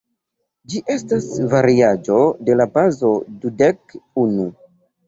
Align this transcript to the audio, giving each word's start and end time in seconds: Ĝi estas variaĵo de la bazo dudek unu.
Ĝi 0.71 0.81
estas 0.93 1.27
variaĵo 1.53 2.17
de 2.49 2.59
la 2.59 2.69
bazo 2.79 3.17
dudek 3.47 3.97
unu. 4.27 4.53